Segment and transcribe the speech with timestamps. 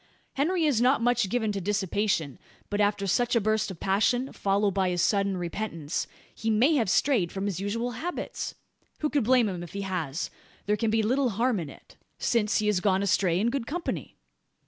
[0.33, 2.39] Henry is not much given to dissipation;
[2.71, 6.89] but after such a burst of passion, followed by his sudden repentance, he may have
[6.89, 8.55] strayed from his usual habits?
[9.01, 10.31] Who could blame him if he has?
[10.65, 14.17] There can be little harm in it: since he has gone astray in good company?"